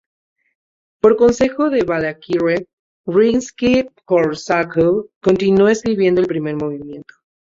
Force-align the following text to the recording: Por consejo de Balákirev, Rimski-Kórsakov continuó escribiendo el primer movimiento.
Por 0.99 1.15
consejo 1.15 1.69
de 1.69 1.83
Balákirev, 1.83 2.65
Rimski-Kórsakov 3.05 5.11
continuó 5.21 5.67
escribiendo 5.69 6.21
el 6.21 6.27
primer 6.27 6.55
movimiento. 6.55 7.13